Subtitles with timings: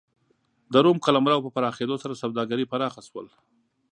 [0.73, 3.27] د روم قلمرو په پراخېدو سره سوداګري پراخ شول.